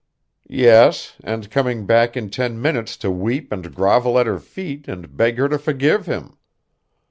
[0.49, 5.15] "Yes, and coming back in ten minutes to weep and grovel at her feet and
[5.15, 6.39] beg her to forgive him.